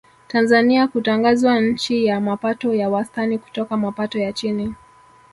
[0.27, 4.75] Tanzania kutangazwa nchi ya mapato ya wastani kutoka mapato ya chini